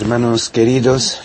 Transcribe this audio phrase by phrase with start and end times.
[0.00, 1.18] Hermanos queridos,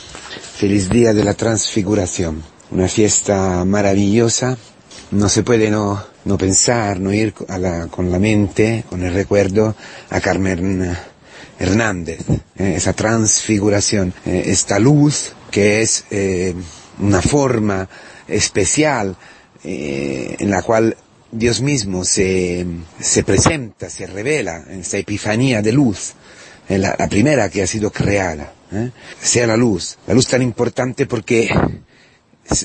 [0.56, 2.42] feliz día de la transfiguración.
[2.72, 4.58] Una fiesta maravillosa.
[5.12, 9.76] No se puede no, no pensar, no ir con la mente, con el recuerdo
[10.10, 10.98] a Carmen
[11.60, 12.22] Hernández.
[12.58, 16.56] Eh, esa transfiguración, eh, esta luz que es eh,
[17.00, 17.88] una forma
[18.28, 19.16] especial
[19.64, 20.98] eh, en la cual
[21.32, 22.66] Dios mismo se,
[23.00, 26.14] se presenta, se revela en esa epifanía de luz,
[26.68, 28.92] en la primera que ha sido creada, ¿eh?
[29.22, 31.50] sea la luz, la luz tan importante porque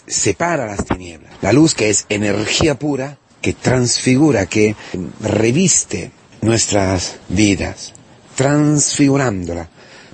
[0.07, 4.75] separa las tinieblas, la luz que es energía pura, que transfigura, que
[5.21, 6.11] reviste
[6.41, 7.93] nuestras vidas,
[8.35, 9.69] transfigurándola,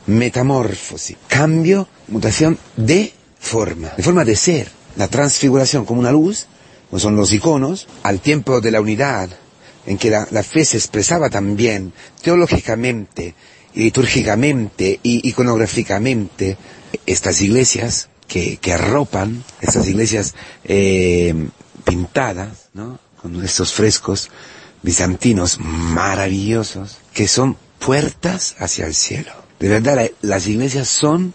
[0.06, 6.46] metamorfosis, cambio, mutación de forma, de forma de ser, la transfiguración como una luz,
[6.90, 9.30] como son los iconos, al tiempo de la unidad,
[9.86, 11.92] en que la, la fe se expresaba también
[12.22, 13.34] teológicamente,
[13.74, 16.56] litúrgicamente y iconográficamente,
[17.06, 21.34] estas iglesias que, que arropan, estas iglesias eh,
[21.84, 22.98] pintadas, ¿no?
[23.20, 24.30] con estos frescos
[24.82, 29.32] bizantinos maravillosos, que son puertas hacia el cielo.
[29.58, 31.32] De verdad, las iglesias son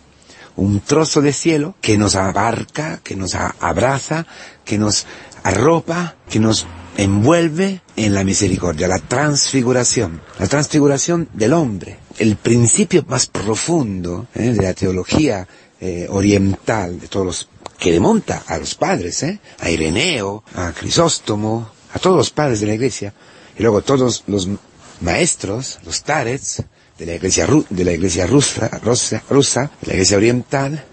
[0.56, 4.28] un trozo de cielo que nos abarca, que nos abraza,
[4.66, 5.08] que nos
[5.44, 13.04] arropa, que nos envuelve en la misericordia, la transfiguración, la transfiguración del hombre, el principio
[13.08, 14.52] más profundo ¿eh?
[14.52, 15.48] de la teología
[15.80, 19.40] eh, oriental, de todos los que remonta a los padres, ¿eh?
[19.60, 23.14] a Ireneo, a Crisóstomo, a todos los padres de la iglesia,
[23.58, 24.50] y luego todos los
[25.02, 26.62] maestros, los tarets,
[26.98, 30.84] de la iglesia, de la iglesia rusa, rusa, rusa, de la iglesia oriental,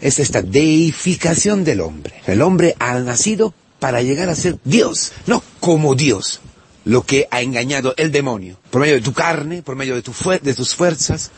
[0.00, 2.14] es esta deificación del hombre.
[2.26, 6.40] El hombre ha nacido para llegar a ser Dios, no como Dios,
[6.84, 10.12] lo que ha engañado el demonio, por medio de tu carne, por medio de, tu
[10.42, 11.30] de tus fuerzas.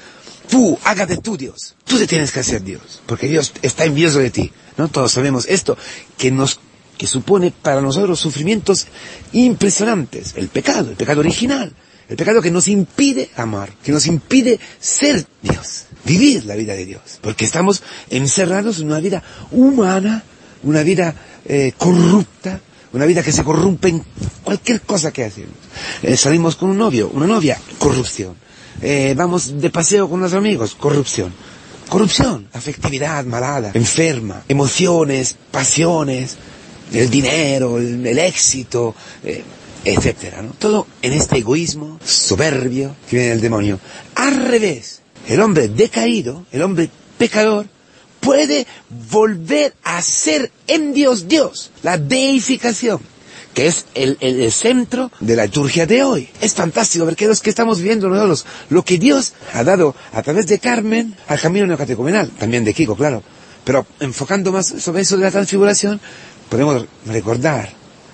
[0.48, 1.74] Tú, hágate tú Dios.
[1.84, 4.52] Tú te tienes que hacer Dios, porque Dios está envioso de ti.
[4.76, 4.88] ¿no?
[4.88, 5.76] Todos sabemos esto,
[6.16, 6.60] que nos
[6.96, 8.86] que supone para nosotros sufrimientos
[9.32, 10.34] impresionantes.
[10.36, 11.74] El pecado, el pecado original.
[12.08, 16.84] El pecado que nos impide amar, que nos impide ser Dios, vivir la vida de
[16.84, 17.18] Dios.
[17.22, 20.22] Porque estamos encerrados en una vida humana,
[20.62, 21.14] una vida
[21.46, 22.60] eh, corrupta,
[22.94, 24.04] una vida que se corrompe en
[24.42, 25.54] cualquier cosa que hacemos.
[26.02, 28.36] Eh, salimos con un novio, una novia, corrupción.
[28.80, 31.32] Eh, vamos de paseo con unos amigos, corrupción.
[31.88, 36.36] Corrupción, afectividad malada, enferma, emociones, pasiones,
[36.92, 39.42] el dinero, el, éxito, eh,
[39.84, 40.52] etcétera, ¿no?
[40.58, 43.78] Todo en este egoísmo soberbio que viene del demonio.
[44.14, 46.88] Al revés, el hombre decaído, el hombre
[47.18, 47.66] pecador,
[48.24, 48.66] puede
[49.10, 53.00] volver a ser en Dios Dios, la deificación,
[53.52, 56.28] que es el, el, centro de la liturgia de hoy.
[56.40, 60.46] Es fantástico porque es que estamos viendo nosotros, lo que Dios ha dado a través
[60.46, 63.22] de Carmen al camino neocatecumenal, también de Kiko, claro,
[63.64, 66.00] pero enfocando más sobre eso de la transfiguración,
[66.48, 67.70] podemos recordar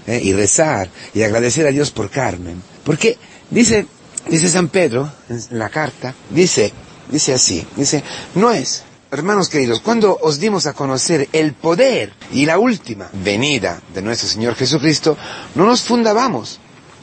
[0.07, 0.21] ¿eh?
[0.23, 2.63] y rezar y agradecer a Dios por Carmen.
[2.85, 3.17] Porque
[3.51, 3.87] dice,
[4.29, 6.73] dice San Pedro en la carta, dice,
[7.11, 8.03] dice así, dice,
[8.35, 13.83] no es, hermanos queridos, cuando os dimos a conocer el poder y la última venida
[13.93, 15.17] de nuestro Señor Jesucristo,
[15.55, 16.61] no nos fundábamos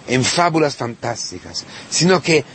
[0.07, 2.45] en fábulas fantásticas, sino que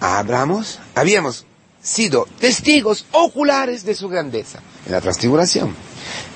[0.00, 1.46] hablamos, habíamos
[1.80, 5.74] sido testigos oculares de su grandeza en la transfiguración.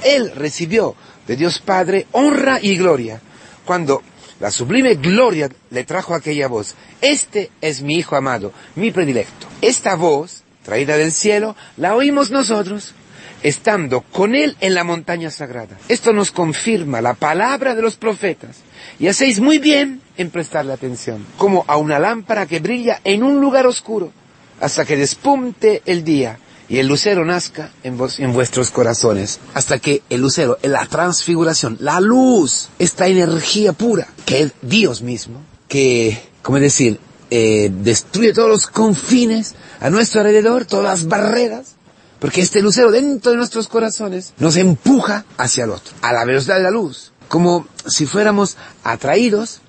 [0.05, 0.95] Él recibió
[1.27, 3.21] de Dios Padre honra y gloria
[3.65, 4.03] cuando
[4.39, 6.75] la sublime gloria le trajo aquella voz.
[7.01, 9.47] Este es mi Hijo amado, mi predilecto.
[9.61, 12.95] Esta voz, traída del cielo, la oímos nosotros,
[13.43, 15.77] estando con Él en la montaña sagrada.
[15.89, 18.59] Esto nos confirma la palabra de los profetas.
[19.01, 23.41] Y hacéis muy bien en prestarle atención, como a una lámpara que brilla en un
[23.41, 24.13] lugar oscuro,
[24.61, 26.39] hasta que despunte el día
[26.69, 31.79] y el lucero nazca en, vos, en vuestros corazones, hasta que el lucero, la transfiguración,
[31.81, 37.01] la luz, esta energía pura, que es Dios mismo, que, como decir,
[37.31, 41.75] eh, destruye todos los confines a nuestro alrededor, todas las barreras,
[42.19, 46.57] porque este lucero dentro de nuestros corazones nos empuja hacia el otro, a la velocidad
[46.57, 49.61] de la luz, como si fuéramos atraídos,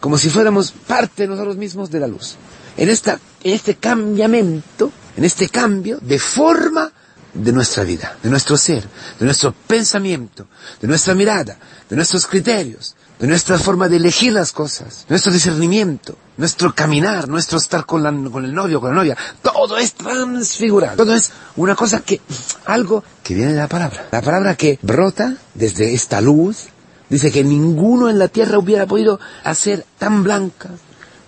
[0.00, 2.36] como si fuéramos parte nosotros mismos de la luz.
[2.76, 6.92] En, esta, en este cambiamiento, en este cambio de forma
[7.32, 8.84] de nuestra vida, de nuestro ser,
[9.18, 10.46] de nuestro pensamiento,
[10.80, 11.56] de nuestra mirada,
[11.88, 17.56] de nuestros criterios, de nuestra forma de elegir las cosas, nuestro discernimiento, nuestro caminar, nuestro
[17.56, 21.74] estar con, la, con el novio, con la novia, todo es transfigurado, todo es una
[21.74, 22.20] cosa que,
[22.66, 26.66] algo que viene de la palabra, la palabra que brota desde esta luz,
[27.08, 30.68] dice que ninguno en la tierra hubiera podido hacer tan blanca,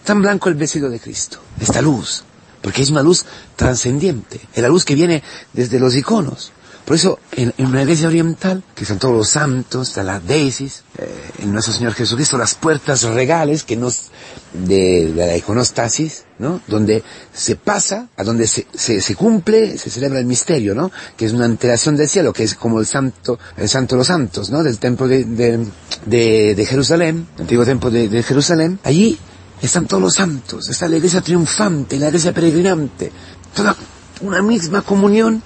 [0.05, 2.25] tan blanco el vestido de Cristo, esta luz,
[2.61, 3.25] porque es una luz
[3.57, 5.23] trascendiente, es la luz que viene
[5.55, 6.53] desde los iconos.
[6.87, 10.85] Por eso, en, en una iglesia oriental, que son todos los santos, está la deisis,
[10.97, 14.13] eh, en nuestro Señor Jesucristo, las puertas regales que nos,
[14.53, 16.61] de, la iconostasis, ¿no?
[16.69, 17.03] Donde
[17.35, 20.93] se pasa, a donde se, se, cumple, se celebra el misterio, ¿no?
[21.17, 24.07] Que es una antelación del cielo, que es como el santo, el santo de los
[24.07, 24.63] santos, ¿no?
[24.63, 28.79] Del templo de, de, de, Jerusalén, antiguo templo de, de Jerusalén.
[28.85, 29.19] Allí
[29.61, 33.11] están todos los santos, está la iglesia triunfante, la iglesia peregrinante,
[33.53, 33.75] toda
[34.21, 35.43] una misma comunión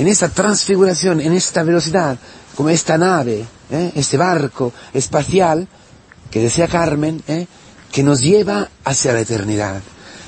[0.00, 2.16] en esta transfiguración, en esta velocidad,
[2.56, 3.92] como esta nave, ¿eh?
[3.94, 5.68] este barco espacial,
[6.30, 7.46] que decía Carmen, ¿eh?
[7.92, 9.82] que nos lleva hacia la eternidad.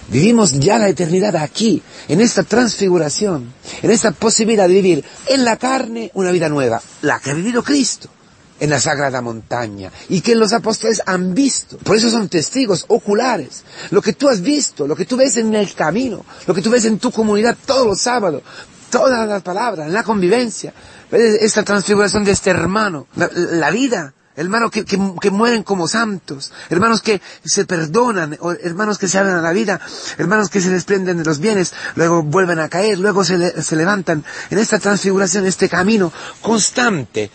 [0.08, 5.56] Vivimos ya la eternidad aquí, en esta transfiguración, en esta posibilidad de vivir en la
[5.56, 8.10] carne una vida nueva, la que ha vivido Cristo
[8.60, 11.78] en la sagrada montaña y que los apóstoles han visto.
[11.78, 13.64] Por eso son testigos oculares.
[13.90, 16.68] Lo que tú has visto, lo que tú ves en el camino, lo que tú
[16.68, 18.42] ves en tu comunidad todos los sábados,
[18.92, 20.72] todas las palabras, en la convivencia,
[21.10, 27.00] esta transfiguración de este hermano, la, vida, hermanos que, que, que, mueren como santos, hermanos
[27.00, 29.80] que se perdonan, hermanos que se abren a la vida,
[30.18, 33.76] hermanos que se desprenden de los bienes, luego vuelven a caer, luego se, le, se
[33.76, 36.12] levantan en esta transfiguración, este camino
[36.42, 37.30] constante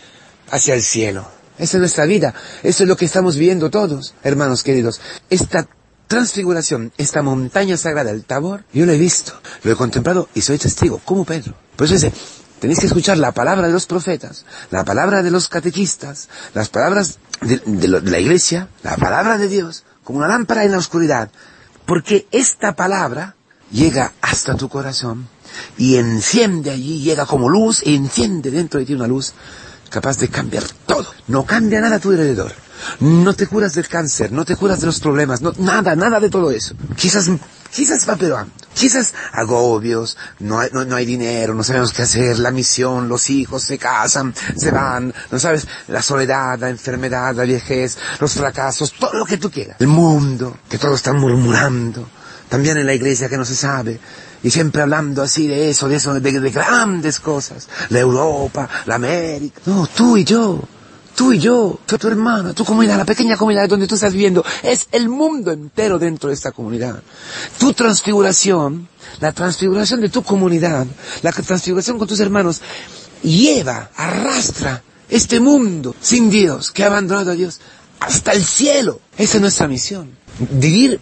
[0.51, 1.27] hacia el cielo.
[1.57, 5.01] Esa es nuestra vida, eso es lo que estamos viviendo todos, hermanos queridos.
[5.27, 5.67] Esta
[6.07, 9.33] transfiguración, esta montaña sagrada, el Tabor, yo lo he visto,
[9.63, 11.53] lo he contemplado y soy testigo, como Pedro.
[11.75, 12.13] Por eso dice,
[12.59, 17.19] tenéis que escuchar la palabra de los profetas, la palabra de los catequistas, las palabras
[17.41, 21.29] de, la iglesia, la palabra de Dios, como una lámpara en la oscuridad,
[21.85, 23.35] porque esta palabra
[23.71, 25.27] llega hasta tu corazón
[25.77, 29.33] y enciende allí, llega como luz e enciende dentro de ti una luz
[29.89, 31.07] capaz de cambiar todo.
[31.27, 32.66] No cambia nada a tu alrededor.
[32.99, 36.29] No te curas del cáncer, no te curas de los problemas, no, nada, nada de
[36.29, 36.75] todo eso.
[36.95, 37.29] Quizás,
[37.73, 38.53] quizás va peorando.
[38.73, 43.29] Quizás agobios, no hay, no, no hay dinero, no sabemos qué hacer, la misión, los
[43.29, 48.93] hijos se casan, se van, no sabes, la soledad, la enfermedad, la viejez, los fracasos,
[48.93, 49.77] todo lo que tú quieras.
[49.79, 52.07] El mundo, que todos están murmurando.
[52.49, 53.99] También en la iglesia que no se sabe
[54.43, 58.95] y siempre hablando así de eso, de eso, de, de, grandes cosas, la Europa, la
[58.95, 59.61] América.
[59.65, 60.61] No, tú y yo,
[61.17, 64.45] tú y yo, tú, tu hermano, tu comunidad, la pequeña comunidad donde tú estás viviendo,
[64.61, 67.01] es el mundo entero dentro de esta comunidad.
[67.57, 68.87] Tu transfiguración,
[69.19, 70.85] la transfiguración de tu comunidad,
[71.23, 72.61] la transfiguración con tus hermanos,
[73.23, 77.61] lleva, arrastra este mundo sin Dios, que ha abandonado a Dios,
[77.99, 79.01] hasta el cielo.
[79.17, 80.11] Esa es nuestra misión.
[80.37, 81.01] Vivir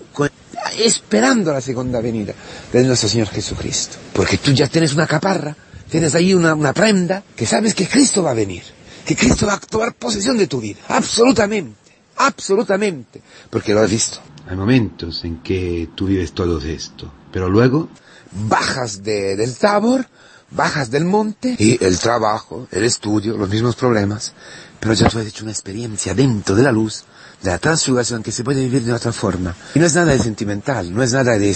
[0.79, 2.33] esperando la segunda venida
[2.71, 3.97] de nuestro Señor Jesucristo.
[4.13, 5.57] Porque tú ya tienes una caparra,
[5.89, 8.63] tienes ahí una, una prenda, que sabes que Cristo va a venir,
[9.05, 10.79] que Cristo va a tomar posesión de tu vida.
[10.89, 13.21] Absolutamente, absolutamente.
[13.49, 14.19] Porque lo has visto.
[14.47, 17.89] Hay momentos en que tú vives todo esto, pero luego
[18.31, 20.07] bajas de, del tabor,
[20.51, 24.33] bajas del monte y el trabajo, el estudio, los mismos problemas,
[24.79, 27.05] pero ya tú has hecho una experiencia dentro de la luz
[27.41, 29.55] de la transfiguración que se puede vivir de otra forma.
[29.75, 31.55] Y no es nada de sentimental, no es nada de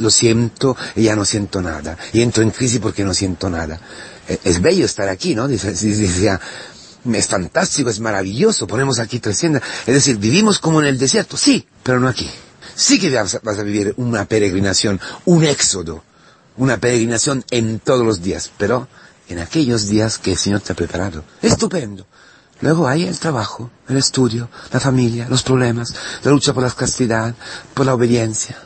[0.00, 1.96] lo siento y ya no siento nada.
[2.12, 3.80] Y entro en crisis porque no siento nada.
[4.44, 5.48] Es bello estar aquí, ¿no?
[5.48, 6.40] Decía,
[7.12, 9.62] es fantástico, es maravilloso, ponemos aquí 300.
[9.86, 12.28] Es decir, vivimos como en el desierto, sí, pero no aquí.
[12.74, 16.04] Sí que vas a, vas a vivir una peregrinación, un éxodo,
[16.56, 18.88] una peregrinación en todos los días, pero
[19.28, 21.24] en aquellos días que el Señor te ha preparado.
[21.42, 22.06] Estupendo.
[22.60, 27.34] Luego hay el trabajo, el estudio, la familia, los problemas, la lucha por la castidad,
[27.74, 28.56] por la obediencia.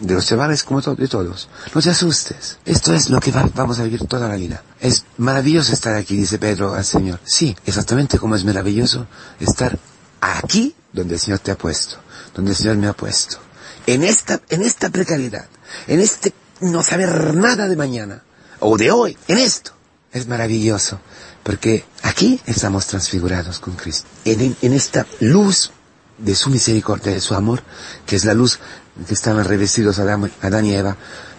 [0.00, 1.48] De los chavales como de todos.
[1.74, 2.58] No te asustes.
[2.64, 4.62] Esto es lo que va vamos a vivir toda la vida.
[4.80, 7.20] Es maravilloso estar aquí, dice Pedro al Señor.
[7.24, 9.06] Sí, exactamente como es maravilloso
[9.40, 9.78] estar
[10.20, 11.96] aquí donde el Señor te ha puesto,
[12.34, 13.38] donde el Señor me ha puesto.
[13.86, 15.46] En esta, en esta precariedad,
[15.86, 18.22] en este no saber nada de mañana,
[18.60, 19.72] o de hoy, en esto.
[20.12, 21.00] Es maravilloso.
[21.42, 24.06] Porque aquí estamos transfigurados con Cristo.
[24.24, 25.70] En, en, esta luz
[26.18, 27.62] de su misericordia, de su amor,
[28.06, 28.58] que es la luz
[29.06, 30.96] que estaban revestidos Adán, y Eva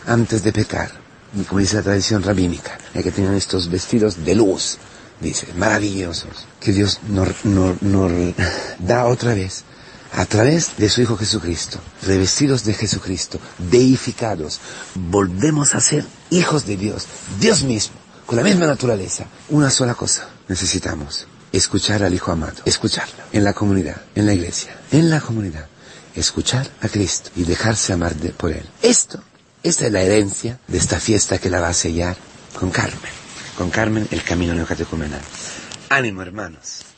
[0.08, 0.92] antes de pecar.
[1.48, 4.78] Como dice la tradición rabínica, que tenían estos vestidos de luz,
[5.20, 8.12] dice, maravillosos, que Dios nos, nos, nos
[8.80, 9.64] da otra vez
[10.14, 13.40] a través de su Hijo Jesucristo, revestidos de Jesucristo,
[13.70, 14.60] deificados,
[14.96, 17.06] volvemos a ser hijos de Dios,
[17.40, 18.00] Dios mismo
[18.30, 19.26] con la misma naturaleza.
[19.50, 21.26] Una sola cosa necesitamos.
[21.52, 22.62] Escuchar al Hijo amado.
[22.64, 23.24] Escucharlo.
[23.34, 24.04] En la comunidad.
[24.14, 24.78] En la iglesia.
[24.92, 25.66] En la comunidad.
[26.20, 28.66] Escuchar a Cristo y dejarse amar por Él.
[28.82, 29.24] Esto,
[29.64, 32.18] esta es la herencia de esta fiesta que la va a sellar
[32.60, 33.12] con Carmen.
[33.58, 35.22] Con Carmen el camino neocatecumenal.
[35.90, 36.84] Ánimo hermanos.